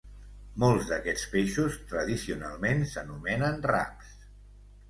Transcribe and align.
Molts 0.63 0.87
d'aquests 0.91 1.25
peixos 1.35 1.77
tradicionalment 1.91 2.81
s'anomenen 2.95 3.63
raps. 3.75 4.13